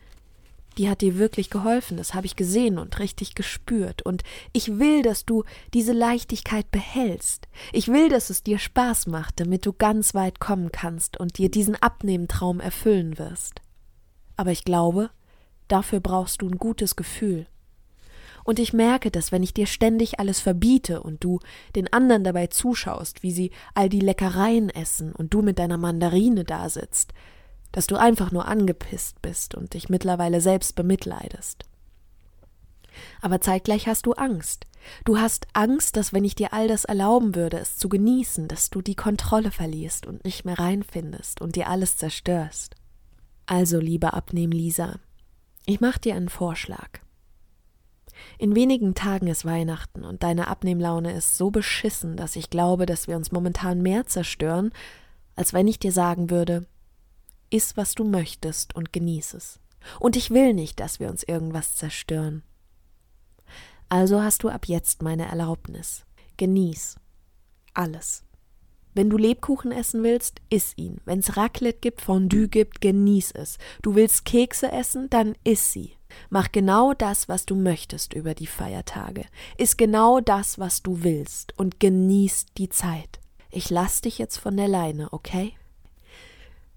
die 0.78 0.88
hat 0.88 1.02
dir 1.02 1.18
wirklich 1.18 1.50
geholfen, 1.50 1.96
das 1.96 2.14
habe 2.14 2.26
ich 2.26 2.36
gesehen 2.36 2.78
und 2.78 2.98
richtig 2.98 3.34
gespürt. 3.34 4.02
Und 4.02 4.22
ich 4.52 4.78
will, 4.78 5.02
dass 5.02 5.26
du 5.26 5.44
diese 5.74 5.92
Leichtigkeit 5.92 6.70
behältst. 6.70 7.46
Ich 7.72 7.88
will, 7.88 8.08
dass 8.08 8.30
es 8.30 8.42
dir 8.42 8.58
Spaß 8.58 9.06
macht, 9.06 9.38
damit 9.40 9.66
du 9.66 9.72
ganz 9.72 10.14
weit 10.14 10.40
kommen 10.40 10.72
kannst 10.72 11.18
und 11.18 11.36
dir 11.38 11.50
diesen 11.50 11.76
Abnehmtraum 11.76 12.60
erfüllen 12.60 13.18
wirst. 13.18 13.60
Aber 14.36 14.50
ich 14.50 14.64
glaube, 14.64 15.10
dafür 15.68 16.00
brauchst 16.00 16.40
du 16.40 16.48
ein 16.48 16.58
gutes 16.58 16.96
Gefühl. 16.96 17.46
Und 18.44 18.58
ich 18.58 18.72
merke, 18.72 19.10
dass 19.10 19.32
wenn 19.32 19.42
ich 19.42 19.54
dir 19.54 19.66
ständig 19.66 20.18
alles 20.18 20.40
verbiete 20.40 21.02
und 21.02 21.22
du 21.22 21.40
den 21.76 21.92
anderen 21.92 22.24
dabei 22.24 22.48
zuschaust, 22.48 23.22
wie 23.22 23.32
sie 23.32 23.50
all 23.74 23.88
die 23.88 24.00
Leckereien 24.00 24.70
essen 24.70 25.12
und 25.12 25.32
du 25.34 25.42
mit 25.42 25.58
deiner 25.58 25.78
Mandarine 25.78 26.44
da 26.44 26.68
sitzt, 26.68 27.12
dass 27.72 27.86
du 27.86 27.96
einfach 27.96 28.32
nur 28.32 28.46
angepisst 28.46 29.22
bist 29.22 29.54
und 29.54 29.74
dich 29.74 29.88
mittlerweile 29.88 30.40
selbst 30.40 30.74
bemitleidest. 30.76 31.64
Aber 33.20 33.40
zeitgleich 33.40 33.86
hast 33.86 34.06
du 34.06 34.12
Angst. 34.12 34.66
Du 35.04 35.18
hast 35.18 35.46
Angst, 35.54 35.96
dass 35.96 36.12
wenn 36.12 36.24
ich 36.24 36.34
dir 36.34 36.52
all 36.52 36.68
das 36.68 36.84
erlauben 36.84 37.34
würde, 37.34 37.58
es 37.58 37.78
zu 37.78 37.88
genießen, 37.88 38.48
dass 38.48 38.68
du 38.68 38.82
die 38.82 38.96
Kontrolle 38.96 39.50
verlierst 39.50 40.06
und 40.06 40.24
nicht 40.24 40.44
mehr 40.44 40.58
reinfindest 40.58 41.40
und 41.40 41.56
dir 41.56 41.68
alles 41.68 41.96
zerstörst. 41.96 42.74
Also, 43.46 43.78
liebe 43.78 44.12
Abnehm 44.12 44.50
Lisa, 44.50 44.96
ich 45.66 45.80
mach 45.80 45.98
dir 45.98 46.14
einen 46.14 46.28
Vorschlag. 46.28 47.00
In 48.38 48.54
wenigen 48.54 48.94
Tagen 48.94 49.26
ist 49.26 49.44
Weihnachten 49.44 50.04
und 50.04 50.22
deine 50.22 50.48
Abnehmlaune 50.48 51.12
ist 51.12 51.36
so 51.36 51.50
beschissen, 51.50 52.16
dass 52.16 52.36
ich 52.36 52.50
glaube, 52.50 52.86
dass 52.86 53.08
wir 53.08 53.16
uns 53.16 53.32
momentan 53.32 53.82
mehr 53.82 54.06
zerstören, 54.06 54.72
als 55.36 55.52
wenn 55.52 55.68
ich 55.68 55.78
dir 55.78 55.92
sagen 55.92 56.30
würde, 56.30 56.66
iss, 57.50 57.76
was 57.76 57.94
du 57.94 58.04
möchtest 58.04 58.74
und 58.74 58.92
genieß 58.92 59.34
es. 59.34 59.60
Und 59.98 60.16
ich 60.16 60.30
will 60.30 60.54
nicht, 60.54 60.80
dass 60.80 61.00
wir 61.00 61.08
uns 61.08 61.22
irgendwas 61.22 61.76
zerstören. 61.76 62.42
Also 63.88 64.22
hast 64.22 64.42
du 64.42 64.48
ab 64.48 64.66
jetzt 64.66 65.02
meine 65.02 65.26
Erlaubnis. 65.26 66.04
Genieß 66.36 66.96
alles. 67.74 68.24
Wenn 68.94 69.08
du 69.08 69.16
Lebkuchen 69.16 69.72
essen 69.72 70.02
willst, 70.02 70.40
iss 70.50 70.74
ihn. 70.76 71.00
Wenn's 71.04 71.36
Raclette 71.36 71.78
gibt, 71.80 72.02
Fondue 72.02 72.48
gibt, 72.48 72.80
genieß 72.80 73.32
es. 73.32 73.58
Du 73.82 73.94
willst 73.94 74.24
Kekse 74.24 74.70
essen, 74.70 75.08
dann 75.10 75.34
iss 75.44 75.72
sie. 75.72 75.92
Mach 76.28 76.52
genau 76.52 76.92
das, 76.92 77.28
was 77.28 77.46
du 77.46 77.54
möchtest 77.54 78.12
über 78.12 78.34
die 78.34 78.46
Feiertage. 78.46 79.24
Iss 79.56 79.76
genau 79.76 80.20
das, 80.20 80.58
was 80.58 80.82
du 80.82 81.02
willst 81.02 81.58
und 81.58 81.80
genieß 81.80 82.46
die 82.58 82.68
Zeit. 82.68 83.20
Ich 83.50 83.70
lass 83.70 84.00
dich 84.00 84.18
jetzt 84.18 84.36
von 84.38 84.56
der 84.56 84.68
Leine, 84.68 85.12
okay? 85.12 85.54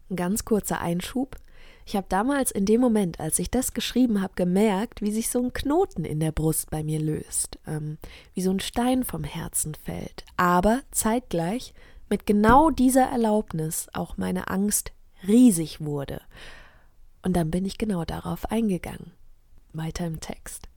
Ein 0.10 0.16
ganz 0.16 0.46
kurzer 0.46 0.82
Einschub. 0.82 1.36
Ich 1.88 1.96
habe 1.96 2.08
damals 2.10 2.52
in 2.52 2.66
dem 2.66 2.82
Moment, 2.82 3.20
als 3.20 3.38
ich 3.38 3.52
das 3.52 3.74
geschrieben 3.74 4.22
habe, 4.22 4.34
gemerkt, 4.36 5.02
wie 5.02 5.12
sich 5.12 5.30
so 5.30 5.42
ein 5.42 5.54
Knoten 5.54 6.04
in 6.04 6.20
der 6.20 6.32
Brust 6.32 6.72
bei 6.72 6.84
mir 6.84 7.00
löst, 7.00 7.60
ähm, 7.68 7.98
wie 8.34 8.42
so 8.42 8.50
ein 8.52 8.60
Stein 8.60 9.04
vom 9.04 9.24
Herzen 9.24 9.76
fällt. 9.76 10.26
Aber 10.36 10.82
zeitgleich 10.92 11.74
mit 12.10 12.26
genau 12.26 12.70
dieser 12.70 13.06
Erlaubnis 13.06 13.88
auch 13.94 14.18
meine 14.18 14.50
Angst 14.50 14.92
riesig 15.28 15.82
wurde. 15.82 16.22
Und 17.24 17.34
dann 17.34 17.52
bin 17.52 17.66
ich 17.66 17.78
genau 17.78 18.06
darauf 18.06 18.52
eingegangen. 18.52 19.12
Weiter 19.74 20.06
im 20.06 20.20
Text. 20.20 20.70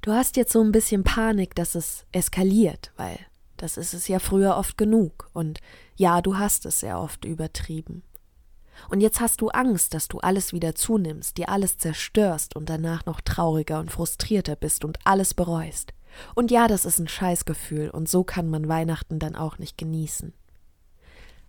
Du 0.00 0.12
hast 0.12 0.36
jetzt 0.36 0.52
so 0.52 0.62
ein 0.62 0.72
bisschen 0.72 1.04
Panik, 1.04 1.54
dass 1.54 1.74
es 1.74 2.06
eskaliert, 2.12 2.92
weil 2.96 3.18
das 3.56 3.76
ist 3.76 3.92
es 3.92 4.06
ja 4.06 4.20
früher 4.20 4.56
oft 4.56 4.78
genug. 4.78 5.28
Und 5.32 5.58
ja, 5.96 6.22
du 6.22 6.38
hast 6.38 6.64
es 6.64 6.80
sehr 6.80 7.00
oft 7.00 7.24
übertrieben. 7.24 8.04
Und 8.88 9.00
jetzt 9.00 9.20
hast 9.20 9.40
du 9.40 9.48
Angst, 9.48 9.92
dass 9.92 10.06
du 10.06 10.18
alles 10.18 10.52
wieder 10.52 10.76
zunimmst, 10.76 11.36
dir 11.36 11.48
alles 11.48 11.78
zerstörst 11.78 12.54
und 12.54 12.70
danach 12.70 13.04
noch 13.06 13.20
trauriger 13.20 13.80
und 13.80 13.90
frustrierter 13.90 14.54
bist 14.54 14.84
und 14.84 14.98
alles 15.04 15.34
bereust. 15.34 15.92
Und 16.34 16.50
ja, 16.50 16.68
das 16.68 16.84
ist 16.84 16.98
ein 16.98 17.08
Scheißgefühl 17.08 17.90
und 17.90 18.08
so 18.08 18.24
kann 18.24 18.48
man 18.48 18.68
Weihnachten 18.68 19.18
dann 19.18 19.36
auch 19.36 19.58
nicht 19.58 19.78
genießen. 19.78 20.32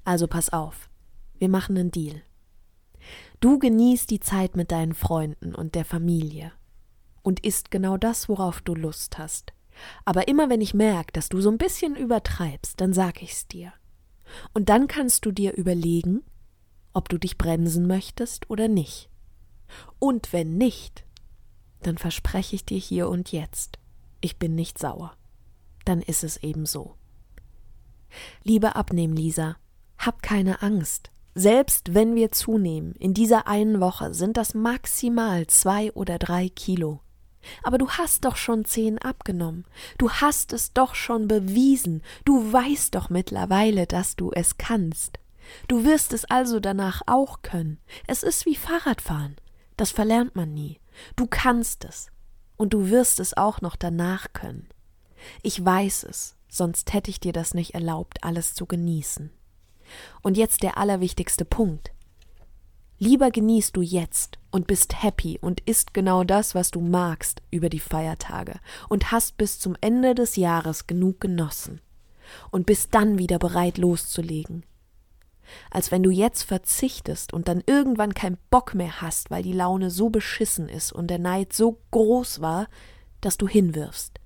Also 0.03 0.27
pass 0.27 0.51
auf, 0.51 0.89
wir 1.37 1.49
machen 1.49 1.77
einen 1.77 1.91
Deal. 1.91 2.21
Du 3.39 3.59
genießt 3.59 4.09
die 4.09 4.19
Zeit 4.19 4.55
mit 4.55 4.71
deinen 4.71 4.93
Freunden 4.93 5.55
und 5.55 5.75
der 5.75 5.85
Familie 5.85 6.51
und 7.21 7.39
isst 7.45 7.71
genau 7.71 7.97
das, 7.97 8.29
worauf 8.29 8.61
du 8.61 8.75
Lust 8.75 9.17
hast. 9.17 9.53
Aber 10.03 10.27
immer 10.27 10.49
wenn 10.49 10.61
ich 10.61 10.73
merke, 10.73 11.11
dass 11.13 11.29
du 11.29 11.39
so 11.41 11.49
ein 11.49 11.57
bisschen 11.57 11.95
übertreibst, 11.95 12.81
dann 12.81 12.93
sag 12.93 13.21
ich's 13.21 13.47
dir. 13.47 13.71
Und 14.53 14.69
dann 14.69 14.87
kannst 14.87 15.25
du 15.25 15.31
dir 15.31 15.53
überlegen, 15.53 16.21
ob 16.93 17.09
du 17.09 17.17
dich 17.17 17.37
bremsen 17.37 17.87
möchtest 17.87 18.49
oder 18.49 18.67
nicht. 18.67 19.09
Und 19.99 20.33
wenn 20.33 20.57
nicht, 20.57 21.05
dann 21.81 21.97
verspreche 21.97 22.55
ich 22.55 22.65
dir 22.65 22.77
hier 22.77 23.09
und 23.09 23.31
jetzt, 23.31 23.79
ich 24.21 24.38
bin 24.38 24.55
nicht 24.55 24.77
sauer. 24.77 25.13
Dann 25.85 26.01
ist 26.01 26.23
es 26.23 26.38
eben 26.38 26.65
so. 26.65 26.95
Liebe 28.43 28.75
Abnehmen, 28.75 29.15
Lisa, 29.15 29.57
hab 29.97 30.21
keine 30.21 30.61
Angst. 30.61 31.11
Selbst 31.35 31.93
wenn 31.93 32.15
wir 32.15 32.31
zunehmen, 32.31 32.93
in 32.95 33.13
dieser 33.13 33.47
einen 33.47 33.79
Woche 33.79 34.13
sind 34.13 34.35
das 34.35 34.53
maximal 34.53 35.47
zwei 35.47 35.91
oder 35.93 36.17
drei 36.17 36.49
Kilo. 36.49 37.01
Aber 37.63 37.77
du 37.77 37.89
hast 37.89 38.25
doch 38.25 38.35
schon 38.35 38.65
zehn 38.65 38.97
abgenommen. 38.97 39.65
Du 39.97 40.09
hast 40.09 40.51
es 40.53 40.73
doch 40.73 40.95
schon 40.95 41.27
bewiesen. 41.27 42.01
Du 42.25 42.51
weißt 42.51 42.93
doch 42.95 43.09
mittlerweile, 43.09 43.88
dass 43.88 44.15
du 44.15 44.31
es 44.31 44.57
kannst. 44.57 45.19
Du 45.67 45.85
wirst 45.85 46.13
es 46.13 46.25
also 46.25 46.59
danach 46.59 47.01
auch 47.05 47.41
können. 47.41 47.79
Es 48.07 48.23
ist 48.23 48.45
wie 48.45 48.55
Fahrradfahren. 48.55 49.35
Das 49.77 49.91
verlernt 49.91 50.35
man 50.35 50.53
nie. 50.53 50.79
Du 51.15 51.27
kannst 51.27 51.85
es 51.85 52.11
und 52.59 52.73
du 52.73 52.89
wirst 52.89 53.21
es 53.21 53.35
auch 53.35 53.61
noch 53.61 53.77
danach 53.77 54.33
können. 54.33 54.67
Ich 55.41 55.63
weiß 55.63 56.03
es, 56.03 56.35
sonst 56.49 56.93
hätte 56.93 57.09
ich 57.09 57.21
dir 57.21 57.31
das 57.31 57.53
nicht 57.53 57.73
erlaubt, 57.73 58.23
alles 58.23 58.53
zu 58.53 58.65
genießen. 58.65 59.31
Und 60.21 60.37
jetzt 60.37 60.61
der 60.61 60.77
allerwichtigste 60.77 61.45
Punkt. 61.45 61.91
Lieber 62.99 63.31
genießt 63.31 63.77
du 63.77 63.81
jetzt 63.81 64.39
und 64.51 64.67
bist 64.67 65.01
happy 65.01 65.39
und 65.39 65.61
isst 65.61 65.93
genau 65.93 66.25
das, 66.25 66.53
was 66.53 66.69
du 66.69 66.81
magst 66.81 67.41
über 67.49 67.69
die 67.69 67.79
Feiertage 67.79 68.59
und 68.89 69.13
hast 69.13 69.37
bis 69.37 69.57
zum 69.57 69.77
Ende 69.79 70.13
des 70.13 70.35
Jahres 70.35 70.85
genug 70.85 71.21
genossen 71.21 71.79
und 72.51 72.65
bist 72.65 72.93
dann 72.93 73.17
wieder 73.17 73.39
bereit 73.39 73.77
loszulegen, 73.77 74.65
als 75.71 75.91
wenn 75.91 76.03
du 76.03 76.09
jetzt 76.09 76.43
verzichtest 76.43 77.33
und 77.33 77.47
dann 77.47 77.63
irgendwann 77.65 78.13
keinen 78.13 78.37
Bock 78.49 78.75
mehr 78.75 79.01
hast, 79.01 79.31
weil 79.31 79.43
die 79.43 79.53
Laune 79.53 79.89
so 79.89 80.09
beschissen 80.09 80.69
ist 80.69 80.91
und 80.91 81.07
der 81.07 81.19
Neid 81.19 81.53
so 81.53 81.79
groß 81.91 82.41
war, 82.41 82.67
dass 83.21 83.37
du 83.37 83.47
hinwirfst. 83.47 84.19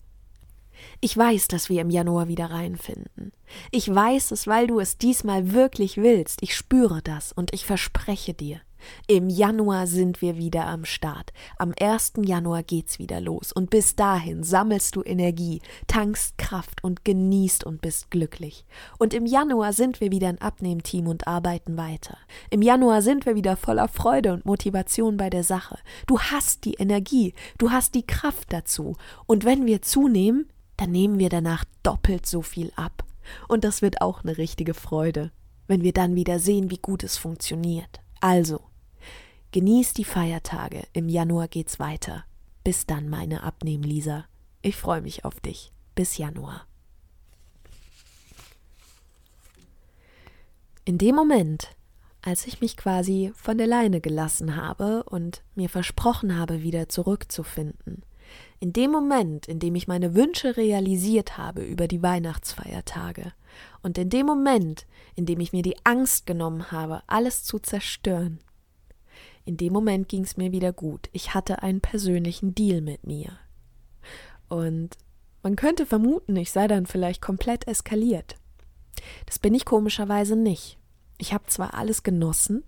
Ich 0.99 1.17
weiß, 1.17 1.47
dass 1.47 1.69
wir 1.69 1.81
im 1.81 1.89
Januar 1.89 2.27
wieder 2.27 2.51
reinfinden. 2.51 3.31
Ich 3.71 3.93
weiß 3.93 4.31
es, 4.31 4.47
weil 4.47 4.67
du 4.67 4.79
es 4.79 4.97
diesmal 4.97 5.53
wirklich 5.53 5.97
willst. 5.97 6.41
Ich 6.41 6.55
spüre 6.55 7.01
das 7.01 7.31
und 7.31 7.53
ich 7.53 7.65
verspreche 7.65 8.33
dir, 8.33 8.61
im 9.07 9.29
Januar 9.29 9.87
sind 9.87 10.21
wir 10.21 10.37
wieder 10.37 10.65
am 10.67 10.85
Start. 10.85 11.33
Am 11.57 11.73
1. 11.79 12.13
Januar 12.23 12.63
geht's 12.63 12.99
wieder 12.99 13.21
los. 13.21 13.51
Und 13.51 13.69
bis 13.69 13.95
dahin 13.95 14.43
sammelst 14.43 14.95
du 14.95 15.03
Energie, 15.03 15.61
tankst 15.87 16.37
Kraft 16.37 16.83
und 16.83 17.05
genießt 17.05 17.63
und 17.63 17.81
bist 17.81 18.11
glücklich. 18.11 18.65
Und 18.99 19.13
im 19.13 19.25
Januar 19.25 19.73
sind 19.73 20.01
wir 20.01 20.11
wieder 20.11 20.29
ein 20.29 20.41
Abnehmteam 20.41 21.07
und 21.07 21.27
arbeiten 21.27 21.77
weiter. 21.77 22.17
Im 22.49 22.61
Januar 22.61 23.01
sind 23.01 23.25
wir 23.25 23.35
wieder 23.35 23.57
voller 23.57 23.87
Freude 23.87 24.33
und 24.33 24.45
Motivation 24.45 25.17
bei 25.17 25.29
der 25.29 25.43
Sache. 25.43 25.77
Du 26.07 26.19
hast 26.19 26.65
die 26.65 26.75
Energie, 26.75 27.33
du 27.57 27.71
hast 27.71 27.95
die 27.95 28.05
Kraft 28.05 28.51
dazu. 28.53 28.95
Und 29.25 29.45
wenn 29.45 29.65
wir 29.65 29.81
zunehmen, 29.81 30.49
dann 30.77 30.91
nehmen 30.91 31.19
wir 31.19 31.29
danach 31.29 31.65
doppelt 31.83 32.25
so 32.25 32.41
viel 32.41 32.71
ab. 32.75 33.03
Und 33.47 33.63
das 33.63 33.81
wird 33.81 34.01
auch 34.01 34.23
eine 34.23 34.37
richtige 34.37 34.73
Freude, 34.73 35.31
wenn 35.67 35.81
wir 35.81 35.93
dann 35.93 36.15
wieder 36.15 36.39
sehen, 36.39 36.71
wie 36.71 36.77
gut 36.77 37.03
es 37.03 37.17
funktioniert. 37.17 38.01
Also, 38.19 38.61
Genieß 39.53 39.93
die 39.93 40.03
Feiertage. 40.03 40.81
Im 40.93 41.07
Januar 41.07 41.47
geht's 41.47 41.77
weiter. 41.77 42.25
Bis 42.63 42.87
dann, 42.87 43.07
meine 43.07 43.43
Abnehm-Lisa. 43.43 44.25
Ich 44.63 44.75
freue 44.75 45.03
mich 45.03 45.25
auf 45.25 45.39
dich. 45.41 45.71
Bis 45.93 46.17
Januar. 46.17 46.65
In 50.85 50.97
dem 50.97 51.13
Moment, 51.13 51.69
als 52.23 52.47
ich 52.47 52.61
mich 52.61 52.77
quasi 52.77 53.31
von 53.35 53.59
der 53.59 53.67
Leine 53.67 54.01
gelassen 54.01 54.55
habe 54.55 55.03
und 55.03 55.43
mir 55.53 55.69
versprochen 55.69 56.35
habe, 56.35 56.63
wieder 56.63 56.89
zurückzufinden, 56.89 58.03
in 58.59 58.73
dem 58.73 58.89
Moment, 58.89 59.47
in 59.47 59.59
dem 59.59 59.75
ich 59.75 59.87
meine 59.87 60.15
Wünsche 60.15 60.57
realisiert 60.57 61.37
habe 61.37 61.63
über 61.63 61.87
die 61.87 62.01
Weihnachtsfeiertage, 62.01 63.33
und 63.83 63.99
in 63.99 64.09
dem 64.09 64.25
Moment, 64.25 64.87
in 65.13 65.27
dem 65.27 65.39
ich 65.39 65.53
mir 65.53 65.61
die 65.61 65.77
Angst 65.85 66.25
genommen 66.25 66.71
habe, 66.71 67.03
alles 67.05 67.43
zu 67.43 67.59
zerstören, 67.59 68.39
in 69.45 69.57
dem 69.57 69.73
Moment 69.73 70.07
ging 70.07 70.23
es 70.23 70.37
mir 70.37 70.51
wieder 70.51 70.73
gut. 70.73 71.09
Ich 71.11 71.33
hatte 71.33 71.63
einen 71.63 71.81
persönlichen 71.81 72.55
Deal 72.55 72.81
mit 72.81 73.05
mir. 73.05 73.37
Und 74.47 74.97
man 75.41 75.55
könnte 75.55 75.85
vermuten, 75.85 76.35
ich 76.35 76.51
sei 76.51 76.67
dann 76.67 76.85
vielleicht 76.85 77.21
komplett 77.21 77.67
eskaliert. 77.67 78.35
Das 79.25 79.39
bin 79.39 79.53
ich 79.53 79.65
komischerweise 79.65 80.35
nicht. 80.35 80.77
Ich 81.17 81.33
habe 81.33 81.45
zwar 81.47 81.73
alles 81.73 82.03
genossen, 82.03 82.63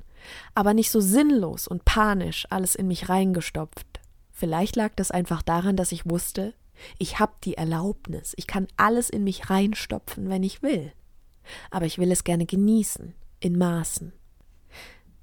aber 0.53 0.73
nicht 0.73 0.91
so 0.91 0.99
sinnlos 0.99 1.67
und 1.67 1.85
panisch 1.85 2.45
alles 2.49 2.75
in 2.75 2.87
mich 2.87 3.09
reingestopft. 3.09 4.01
Vielleicht 4.31 4.75
lag 4.75 4.93
das 4.95 5.11
einfach 5.11 5.41
daran, 5.41 5.77
dass 5.77 5.91
ich 5.91 6.09
wusste, 6.09 6.53
ich 6.97 7.19
habe 7.19 7.33
die 7.43 7.55
Erlaubnis, 7.55 8.33
ich 8.35 8.47
kann 8.47 8.67
alles 8.75 9.09
in 9.09 9.23
mich 9.23 9.49
reinstopfen, 9.49 10.29
wenn 10.29 10.43
ich 10.43 10.61
will. 10.61 10.91
Aber 11.71 11.85
ich 11.85 11.97
will 11.97 12.11
es 12.11 12.25
gerne 12.25 12.45
genießen, 12.45 13.13
in 13.39 13.57
Maßen. 13.57 14.11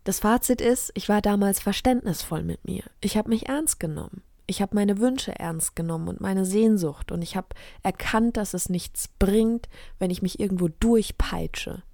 Das 0.04 0.18
Fazit 0.18 0.61
ist, 0.61 0.90
ich 0.94 1.09
war 1.09 1.23
damals 1.23 1.61
verständnisvoll 1.61 2.42
mit 2.42 2.64
mir. 2.64 2.82
Ich 3.00 3.16
habe 3.16 3.28
mich 3.28 3.49
ernst 3.49 3.78
genommen. 3.78 4.23
Ich 4.47 4.61
habe 4.61 4.75
meine 4.75 4.99
Wünsche 4.99 5.38
ernst 5.38 5.76
genommen 5.76 6.09
und 6.09 6.21
meine 6.21 6.44
Sehnsucht 6.44 7.12
und 7.12 7.23
ich 7.23 7.37
habe 7.37 7.49
erkannt, 7.85 8.37
dass 8.37 8.54
es 8.54 8.68
nichts 8.68 9.09
bringt, 9.18 9.68
wenn 10.00 10.11
ich 10.11 10.21
mich 10.21 10.40
irgendwo 10.40 10.68
durchpeitsche, 10.68 11.85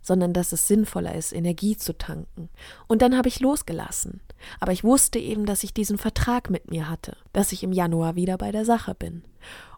sondern 0.00 0.32
dass 0.32 0.52
es 0.52 0.66
sinnvoller 0.66 1.14
ist, 1.14 1.34
Energie 1.34 1.76
zu 1.76 1.96
tanken. 1.96 2.48
Und 2.86 3.02
dann 3.02 3.16
habe 3.16 3.28
ich 3.28 3.40
losgelassen. 3.40 4.22
Aber 4.58 4.72
ich 4.72 4.84
wusste 4.84 5.18
eben, 5.18 5.44
dass 5.44 5.62
ich 5.62 5.74
diesen 5.74 5.98
Vertrag 5.98 6.48
mit 6.48 6.70
mir 6.70 6.88
hatte, 6.88 7.16
dass 7.34 7.52
ich 7.52 7.62
im 7.62 7.72
Januar 7.72 8.16
wieder 8.16 8.38
bei 8.38 8.50
der 8.50 8.64
Sache 8.64 8.94
bin. 8.94 9.22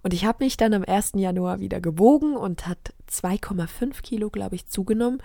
Und 0.02 0.14
ich 0.14 0.24
habe 0.24 0.44
mich 0.44 0.56
dann 0.56 0.72
am 0.72 0.84
1. 0.84 1.12
Januar 1.16 1.58
wieder 1.58 1.80
gewogen 1.80 2.36
und 2.36 2.68
hat 2.68 2.94
2,5 3.10 4.02
Kilo, 4.02 4.30
glaube 4.30 4.54
ich, 4.54 4.66
zugenommen 4.66 5.20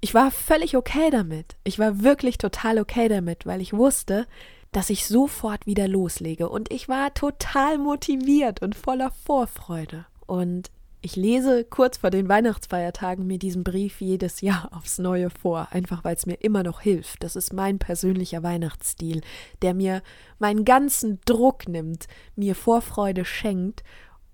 ich 0.00 0.14
war 0.14 0.30
völlig 0.30 0.76
okay 0.76 1.10
damit. 1.10 1.56
Ich 1.64 1.78
war 1.78 2.02
wirklich 2.02 2.38
total 2.38 2.78
okay 2.78 3.08
damit, 3.08 3.46
weil 3.46 3.60
ich 3.60 3.72
wusste, 3.72 4.26
dass 4.72 4.90
ich 4.90 5.06
sofort 5.06 5.66
wieder 5.66 5.88
loslege 5.88 6.48
und 6.48 6.72
ich 6.72 6.88
war 6.88 7.12
total 7.12 7.78
motiviert 7.78 8.62
und 8.62 8.74
voller 8.74 9.10
Vorfreude. 9.24 10.06
Und 10.26 10.70
Ich 11.02 11.16
lese 11.16 11.64
kurz 11.64 11.96
vor 11.96 12.10
den 12.10 12.28
Weihnachtsfeiertagen 12.28 13.26
mir 13.26 13.38
diesen 13.38 13.64
Brief 13.64 14.02
jedes 14.02 14.42
Jahr 14.42 14.70
aufs 14.76 14.98
Neue 14.98 15.30
vor, 15.30 15.68
einfach 15.70 16.04
weil 16.04 16.14
es 16.14 16.26
mir 16.26 16.34
immer 16.34 16.62
noch 16.62 16.80
hilft. 16.82 17.22
Das 17.22 17.36
ist 17.36 17.52
mein 17.54 17.78
persönlicher 17.78 18.42
Weihnachtsstil, 18.42 19.22
der 19.62 19.72
mir 19.72 20.02
meinen 20.38 20.64
ganzen 20.66 21.18
Druck 21.24 21.68
nimmt, 21.68 22.06
mir 22.36 22.54
Vorfreude 22.54 23.24
schenkt 23.24 23.82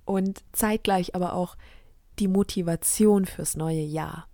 und 0.04 0.42
zeitgleich 0.52 1.14
aber 1.14 1.34
auch 1.34 1.56
die 2.18 2.28
Motivation 2.28 3.26
fürs 3.26 3.56
neue 3.56 3.82
Jahr. 3.82 4.26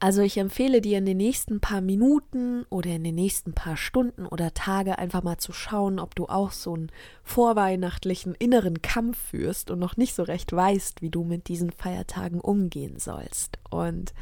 Also 0.00 0.20
ich 0.20 0.36
empfehle 0.36 0.80
dir 0.80 0.98
in 0.98 1.06
den 1.06 1.16
nächsten 1.16 1.60
paar 1.60 1.80
Minuten 1.80 2.64
oder 2.68 2.90
in 2.90 3.04
den 3.04 3.14
nächsten 3.14 3.54
paar 3.54 3.76
Stunden 3.76 4.26
oder 4.26 4.52
Tage 4.52 4.98
einfach 4.98 5.22
mal 5.22 5.38
zu 5.38 5.52
schauen, 5.52 5.98
ob 5.98 6.14
du 6.14 6.26
auch 6.26 6.52
so 6.52 6.74
einen 6.74 6.92
vorweihnachtlichen 7.22 8.34
inneren 8.34 8.82
Kampf 8.82 9.18
führst 9.30 9.70
und 9.70 9.78
noch 9.78 9.96
nicht 9.96 10.14
so 10.14 10.22
recht 10.22 10.52
weißt, 10.52 11.00
wie 11.00 11.10
du 11.10 11.24
mit 11.24 11.48
diesen 11.48 11.70
Feiertagen 11.70 12.40
umgehen 12.40 12.98
sollst. 12.98 13.58
Und 13.70 14.12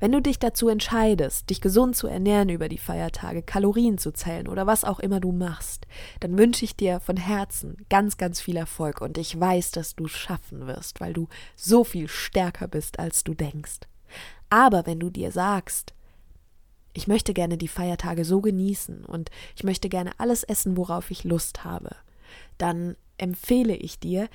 wenn 0.00 0.12
du 0.12 0.22
dich 0.22 0.38
dazu 0.38 0.68
entscheidest, 0.68 1.50
dich 1.50 1.60
gesund 1.60 1.94
zu 1.94 2.06
ernähren 2.06 2.48
über 2.48 2.70
die 2.70 2.78
Feiertage, 2.78 3.42
Kalorien 3.42 3.98
zu 3.98 4.12
zählen 4.12 4.48
oder 4.48 4.66
was 4.66 4.82
auch 4.82 4.98
immer 4.98 5.20
du 5.20 5.30
machst, 5.30 5.86
dann 6.20 6.38
wünsche 6.38 6.64
ich 6.64 6.74
dir 6.74 7.00
von 7.00 7.18
Herzen 7.18 7.76
ganz, 7.90 8.16
ganz 8.16 8.40
viel 8.40 8.56
Erfolg 8.56 9.02
und 9.02 9.18
ich 9.18 9.38
weiß, 9.38 9.72
dass 9.72 9.94
du 9.94 10.06
es 10.06 10.12
schaffen 10.12 10.66
wirst, 10.66 11.02
weil 11.02 11.12
du 11.12 11.28
so 11.54 11.84
viel 11.84 12.08
stärker 12.08 12.66
bist, 12.66 12.98
als 12.98 13.24
du 13.24 13.34
denkst. 13.34 13.89
Aber 14.50 14.86
wenn 14.86 15.00
du 15.00 15.10
dir 15.10 15.32
sagst, 15.32 15.94
ich 16.92 17.06
möchte 17.06 17.32
gerne 17.32 17.56
die 17.56 17.68
Feiertage 17.68 18.24
so 18.24 18.40
genießen 18.40 19.04
und 19.04 19.30
ich 19.56 19.64
möchte 19.64 19.88
gerne 19.88 20.12
alles 20.18 20.42
essen, 20.42 20.76
worauf 20.76 21.10
ich 21.10 21.24
Lust 21.24 21.64
habe, 21.64 21.94
dann 22.58 22.96
empfehle 23.16 23.76
ich 23.76 24.00
dir, 24.00 24.28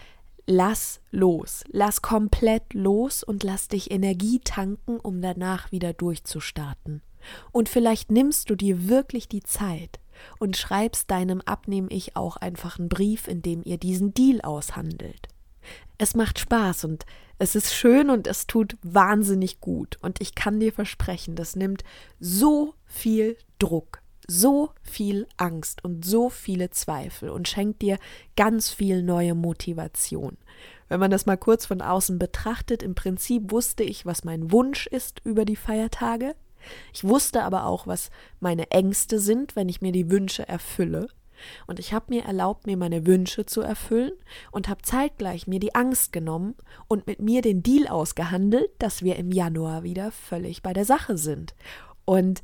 lass 0.47 1.01
los, 1.11 1.63
lass 1.67 2.01
komplett 2.01 2.73
los 2.73 3.23
und 3.23 3.43
lass 3.43 3.67
dich 3.67 3.91
Energie 3.91 4.39
tanken, 4.39 4.99
um 4.99 5.21
danach 5.21 5.71
wieder 5.71 5.93
durchzustarten. 5.93 7.01
Und 7.51 7.69
vielleicht 7.69 8.11
nimmst 8.11 8.49
du 8.49 8.55
dir 8.55 8.87
wirklich 8.87 9.27
die 9.27 9.43
Zeit 9.43 9.99
und 10.39 10.55
schreibst 10.55 11.11
deinem 11.11 11.41
Abnehm-Ich 11.41 12.15
auch 12.15 12.37
einfach 12.37 12.79
einen 12.79 12.87
Brief, 12.87 13.27
in 13.27 13.41
dem 13.41 13.63
ihr 13.63 13.77
diesen 13.77 14.13
Deal 14.13 14.41
aushandelt. 14.41 15.27
Es 15.97 16.15
macht 16.15 16.39
Spaß 16.39 16.85
und 16.85 17.05
es 17.37 17.55
ist 17.55 17.73
schön 17.73 18.09
und 18.09 18.27
es 18.27 18.47
tut 18.47 18.77
wahnsinnig 18.81 19.59
gut. 19.59 19.97
Und 20.01 20.21
ich 20.21 20.35
kann 20.35 20.59
dir 20.59 20.71
versprechen, 20.71 21.35
das 21.35 21.55
nimmt 21.55 21.83
so 22.19 22.73
viel 22.85 23.37
Druck, 23.59 24.01
so 24.27 24.71
viel 24.81 25.27
Angst 25.37 25.83
und 25.83 26.05
so 26.05 26.29
viele 26.29 26.69
Zweifel 26.69 27.29
und 27.29 27.47
schenkt 27.47 27.81
dir 27.81 27.97
ganz 28.35 28.71
viel 28.71 29.03
neue 29.03 29.35
Motivation. 29.35 30.37
Wenn 30.87 30.99
man 30.99 31.11
das 31.11 31.25
mal 31.25 31.37
kurz 31.37 31.65
von 31.65 31.81
außen 31.81 32.19
betrachtet, 32.19 32.83
im 32.83 32.95
Prinzip 32.95 33.51
wusste 33.51 33.83
ich, 33.83 34.05
was 34.05 34.23
mein 34.23 34.51
Wunsch 34.51 34.87
ist 34.87 35.19
über 35.23 35.43
die 35.45 35.55
Feiertage. 35.55 36.35
Ich 36.93 37.03
wusste 37.03 37.43
aber 37.43 37.65
auch, 37.65 37.85
was 37.87 38.09
meine 38.39 38.71
Ängste 38.71 39.19
sind, 39.19 39.55
wenn 39.55 39.69
ich 39.69 39.81
mir 39.81 39.91
die 39.91 40.09
Wünsche 40.09 40.47
erfülle. 40.47 41.07
Und 41.67 41.79
ich 41.79 41.93
habe 41.93 42.05
mir 42.09 42.23
erlaubt, 42.23 42.67
mir 42.67 42.77
meine 42.77 43.05
Wünsche 43.05 43.45
zu 43.45 43.61
erfüllen 43.61 44.13
und 44.51 44.67
habe 44.69 44.81
zeitgleich 44.81 45.47
mir 45.47 45.59
die 45.59 45.75
Angst 45.75 46.13
genommen 46.13 46.55
und 46.87 47.07
mit 47.07 47.21
mir 47.21 47.41
den 47.41 47.63
Deal 47.63 47.87
ausgehandelt, 47.87 48.69
dass 48.79 49.03
wir 49.03 49.15
im 49.15 49.31
Januar 49.31 49.83
wieder 49.83 50.11
völlig 50.11 50.61
bei 50.61 50.73
der 50.73 50.85
Sache 50.85 51.17
sind. 51.17 51.55
Und 52.05 52.41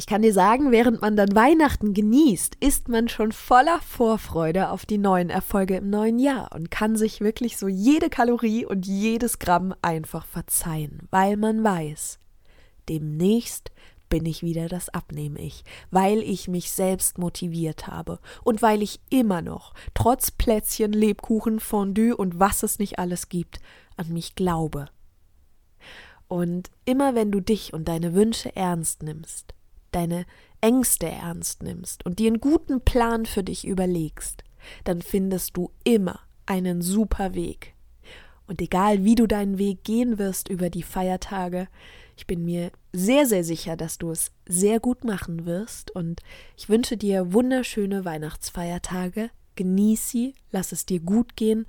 ich 0.00 0.06
kann 0.06 0.22
dir 0.22 0.32
sagen, 0.32 0.72
während 0.72 1.02
man 1.02 1.14
dann 1.14 1.34
Weihnachten 1.34 1.92
genießt, 1.92 2.56
ist 2.60 2.88
man 2.88 3.08
schon 3.08 3.32
voller 3.32 3.80
Vorfreude 3.82 4.70
auf 4.70 4.86
die 4.86 4.96
neuen 4.96 5.28
Erfolge 5.28 5.76
im 5.76 5.90
neuen 5.90 6.18
Jahr 6.18 6.52
und 6.54 6.70
kann 6.70 6.96
sich 6.96 7.20
wirklich 7.20 7.58
so 7.58 7.68
jede 7.68 8.08
Kalorie 8.08 8.64
und 8.64 8.86
jedes 8.86 9.38
Gramm 9.38 9.74
einfach 9.82 10.24
verzeihen, 10.24 11.06
weil 11.10 11.36
man 11.36 11.62
weiß, 11.62 12.18
demnächst 12.88 13.72
bin 14.10 14.26
ich 14.26 14.42
wieder 14.42 14.68
das 14.68 14.90
Abnehm-Ich, 14.90 15.64
weil 15.90 16.18
ich 16.18 16.48
mich 16.48 16.70
selbst 16.70 17.16
motiviert 17.16 17.86
habe 17.86 18.18
und 18.44 18.60
weil 18.60 18.82
ich 18.82 19.00
immer 19.08 19.40
noch, 19.40 19.72
trotz 19.94 20.30
Plätzchen, 20.30 20.92
Lebkuchen, 20.92 21.60
Fondue 21.60 22.14
und 22.14 22.38
was 22.38 22.62
es 22.62 22.78
nicht 22.78 22.98
alles 22.98 23.30
gibt, 23.30 23.60
an 23.96 24.12
mich 24.12 24.34
glaube. 24.34 24.88
Und 26.28 26.70
immer 26.84 27.14
wenn 27.14 27.32
du 27.32 27.40
dich 27.40 27.72
und 27.72 27.88
deine 27.88 28.12
Wünsche 28.14 28.54
ernst 28.54 29.02
nimmst, 29.02 29.54
deine 29.92 30.26
Ängste 30.60 31.08
ernst 31.08 31.62
nimmst 31.62 32.04
und 32.04 32.18
dir 32.18 32.28
einen 32.28 32.40
guten 32.40 32.82
Plan 32.82 33.24
für 33.26 33.42
dich 33.42 33.66
überlegst, 33.66 34.44
dann 34.84 35.02
findest 35.02 35.56
du 35.56 35.72
immer 35.84 36.20
einen 36.46 36.82
super 36.82 37.34
Weg. 37.34 37.74
Und 38.50 38.60
egal 38.60 39.04
wie 39.04 39.14
du 39.14 39.28
deinen 39.28 39.58
Weg 39.58 39.84
gehen 39.84 40.18
wirst 40.18 40.48
über 40.48 40.70
die 40.70 40.82
Feiertage, 40.82 41.68
ich 42.16 42.26
bin 42.26 42.44
mir 42.44 42.72
sehr, 42.92 43.24
sehr 43.24 43.44
sicher, 43.44 43.76
dass 43.76 43.96
du 43.96 44.10
es 44.10 44.32
sehr 44.44 44.80
gut 44.80 45.04
machen 45.04 45.46
wirst 45.46 45.92
und 45.92 46.20
ich 46.56 46.68
wünsche 46.68 46.96
dir 46.96 47.32
wunderschöne 47.32 48.04
Weihnachtsfeiertage. 48.04 49.30
Genieß 49.54 50.10
sie, 50.10 50.34
lass 50.50 50.72
es 50.72 50.84
dir 50.84 50.98
gut 50.98 51.36
gehen 51.36 51.64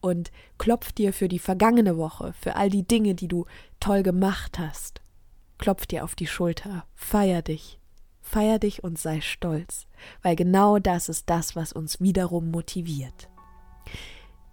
und 0.00 0.30
klopf 0.56 0.92
dir 0.92 1.12
für 1.12 1.26
die 1.26 1.40
vergangene 1.40 1.96
Woche, 1.96 2.32
für 2.40 2.54
all 2.54 2.70
die 2.70 2.86
Dinge, 2.86 3.16
die 3.16 3.26
du 3.26 3.46
toll 3.80 4.04
gemacht 4.04 4.56
hast. 4.56 5.00
Klopf 5.58 5.84
dir 5.86 6.04
auf 6.04 6.14
die 6.14 6.28
Schulter, 6.28 6.84
feier 6.94 7.42
dich, 7.42 7.80
feier 8.20 8.60
dich 8.60 8.84
und 8.84 9.00
sei 9.00 9.20
stolz, 9.20 9.88
weil 10.22 10.36
genau 10.36 10.78
das 10.78 11.08
ist 11.08 11.28
das, 11.28 11.56
was 11.56 11.72
uns 11.72 12.00
wiederum 12.00 12.52
motiviert. 12.52 13.28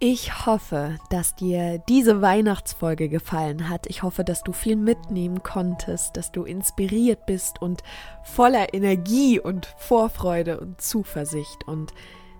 Ich 0.00 0.46
hoffe, 0.46 0.96
dass 1.10 1.34
dir 1.34 1.78
diese 1.88 2.22
Weihnachtsfolge 2.22 3.08
gefallen 3.08 3.68
hat. 3.68 3.88
Ich 3.88 4.04
hoffe, 4.04 4.22
dass 4.22 4.44
du 4.44 4.52
viel 4.52 4.76
mitnehmen 4.76 5.42
konntest, 5.42 6.16
dass 6.16 6.30
du 6.30 6.44
inspiriert 6.44 7.26
bist 7.26 7.60
und 7.60 7.82
voller 8.22 8.72
Energie 8.74 9.40
und 9.40 9.66
Vorfreude 9.76 10.60
und 10.60 10.80
Zuversicht 10.80 11.66
und 11.66 11.92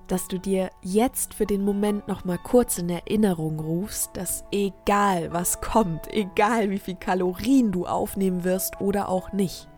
dass 0.06 0.28
du 0.28 0.38
dir 0.38 0.70
jetzt 0.82 1.34
für 1.34 1.46
den 1.46 1.64
Moment 1.64 2.06
noch 2.06 2.24
mal 2.24 2.38
kurz 2.38 2.78
in 2.78 2.88
Erinnerung 2.90 3.58
rufst, 3.58 4.16
dass 4.16 4.44
egal 4.52 5.32
was 5.32 5.60
kommt, 5.60 6.06
egal 6.14 6.70
wie 6.70 6.78
viel 6.78 6.94
Kalorien 6.94 7.72
du 7.72 7.86
aufnehmen 7.86 8.44
wirst 8.44 8.80
oder 8.80 9.08
auch 9.08 9.32
nicht, 9.32 9.68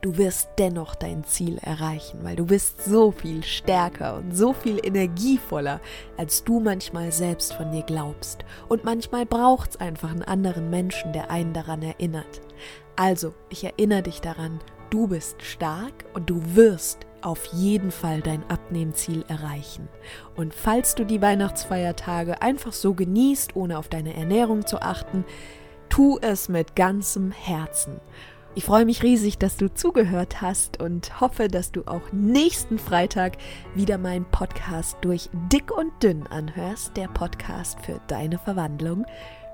Du 0.00 0.16
wirst 0.16 0.48
dennoch 0.58 0.94
dein 0.94 1.24
Ziel 1.24 1.58
erreichen, 1.62 2.20
weil 2.22 2.36
du 2.36 2.46
bist 2.46 2.84
so 2.84 3.10
viel 3.10 3.42
stärker 3.42 4.16
und 4.16 4.36
so 4.36 4.52
viel 4.52 4.80
energievoller, 4.84 5.80
als 6.16 6.44
du 6.44 6.60
manchmal 6.60 7.12
selbst 7.12 7.54
von 7.54 7.72
dir 7.72 7.82
glaubst. 7.82 8.44
Und 8.68 8.84
manchmal 8.84 9.26
braucht 9.26 9.70
es 9.70 9.76
einfach 9.76 10.10
einen 10.10 10.22
anderen 10.22 10.70
Menschen, 10.70 11.12
der 11.12 11.30
einen 11.30 11.52
daran 11.52 11.82
erinnert. 11.82 12.40
Also, 12.96 13.34
ich 13.48 13.64
erinnere 13.64 14.02
dich 14.02 14.20
daran, 14.20 14.60
du 14.90 15.08
bist 15.08 15.42
stark 15.42 16.04
und 16.14 16.30
du 16.30 16.40
wirst 16.54 17.06
auf 17.24 17.46
jeden 17.46 17.90
Fall 17.90 18.20
dein 18.20 18.48
Abnehmziel 18.50 19.24
erreichen. 19.28 19.88
Und 20.36 20.54
falls 20.54 20.94
du 20.94 21.04
die 21.04 21.22
Weihnachtsfeiertage 21.22 22.42
einfach 22.42 22.72
so 22.72 22.94
genießt, 22.94 23.56
ohne 23.56 23.78
auf 23.78 23.88
deine 23.88 24.14
Ernährung 24.14 24.66
zu 24.66 24.82
achten, 24.82 25.24
tu 25.88 26.18
es 26.20 26.48
mit 26.48 26.76
ganzem 26.76 27.32
Herzen. 27.32 28.00
Ich 28.56 28.66
freue 28.66 28.84
mich 28.84 29.02
riesig, 29.02 29.38
dass 29.38 29.56
du 29.56 29.72
zugehört 29.74 30.40
hast 30.40 30.80
und 30.80 31.20
hoffe, 31.20 31.48
dass 31.48 31.72
du 31.72 31.82
auch 31.86 32.12
nächsten 32.12 32.78
Freitag 32.78 33.36
wieder 33.74 33.98
meinen 33.98 34.26
Podcast 34.26 34.96
durch 35.00 35.28
Dick 35.52 35.76
und 35.76 35.90
Dünn 36.00 36.24
anhörst, 36.28 36.96
der 36.96 37.08
Podcast 37.08 37.80
für 37.80 38.00
deine 38.06 38.38
Verwandlung. 38.38 39.06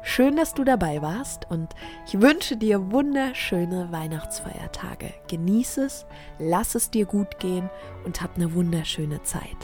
Schön, 0.02 0.36
dass 0.36 0.52
du 0.52 0.64
dabei 0.64 1.00
warst 1.00 1.50
und 1.50 1.68
ich 2.06 2.20
wünsche 2.20 2.58
dir 2.58 2.92
wunderschöne 2.92 3.90
Weihnachtsfeiertage. 3.90 5.14
Genieße 5.28 5.84
es, 5.84 6.04
lass 6.38 6.74
es 6.74 6.90
dir 6.90 7.06
gut 7.06 7.38
gehen 7.38 7.70
und 8.04 8.20
hab 8.20 8.36
eine 8.36 8.52
wunderschöne 8.52 9.22
Zeit. 9.22 9.56